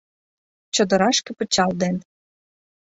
Чодырашке 0.75 1.31
пычал 1.37 1.71
ден 1.81 1.95